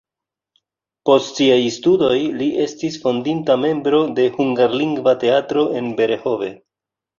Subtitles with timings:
[1.09, 6.53] Post siaj studoj li estis fondinta membro de hungarlingva teatro en Berehove.